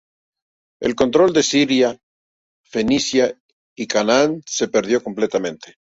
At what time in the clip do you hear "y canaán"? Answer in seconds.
3.75-4.41